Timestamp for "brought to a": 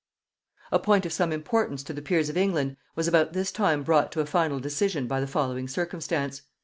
3.83-4.25